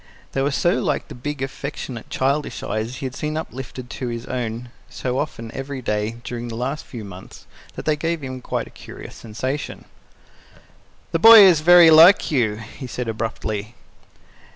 [0.31, 4.25] They were so like the big, affectionate, childish eyes he had seen uplifted to his
[4.25, 8.41] own so often every day during the last few months, that they gave him a
[8.41, 9.85] quite curious sensation.
[11.11, 13.75] "The boy is very like you," he said abruptly.